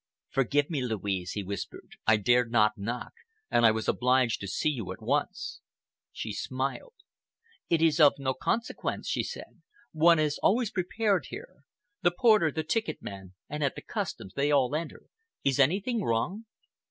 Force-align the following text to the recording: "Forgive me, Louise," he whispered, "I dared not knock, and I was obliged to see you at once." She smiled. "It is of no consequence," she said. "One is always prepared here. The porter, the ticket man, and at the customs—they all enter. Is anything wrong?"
"Forgive 0.29 0.71
me, 0.71 0.81
Louise," 0.81 1.33
he 1.33 1.43
whispered, 1.43 1.91
"I 2.07 2.17
dared 2.17 2.51
not 2.51 2.75
knock, 2.75 3.13
and 3.51 3.67
I 3.67 3.69
was 3.69 3.87
obliged 3.87 4.39
to 4.41 4.47
see 4.47 4.71
you 4.71 4.91
at 4.91 4.99
once." 4.99 5.61
She 6.11 6.33
smiled. 6.33 6.95
"It 7.69 7.83
is 7.83 7.99
of 7.99 8.13
no 8.17 8.33
consequence," 8.33 9.07
she 9.07 9.21
said. 9.21 9.61
"One 9.91 10.17
is 10.17 10.39
always 10.41 10.71
prepared 10.71 11.27
here. 11.29 11.57
The 12.01 12.09
porter, 12.17 12.51
the 12.51 12.63
ticket 12.63 13.03
man, 13.03 13.35
and 13.47 13.63
at 13.63 13.75
the 13.75 13.83
customs—they 13.83 14.49
all 14.49 14.75
enter. 14.75 15.03
Is 15.43 15.59
anything 15.59 16.01
wrong?" 16.01 16.45